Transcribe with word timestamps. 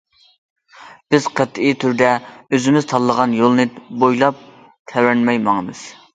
بىز 1.15 1.27
قەتئىي 1.39 1.75
تۈردە 1.83 2.09
ئۆزىمىز 2.57 2.89
تاللىغان 2.93 3.37
يولنى 3.41 3.67
بويلاپ 3.83 4.43
تەۋرەنمەي 4.95 5.43
ماڭىمىز. 5.47 5.87